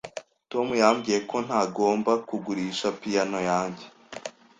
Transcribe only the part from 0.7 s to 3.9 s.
yambwiye ko ntagomba kugurisha piyano yanjye.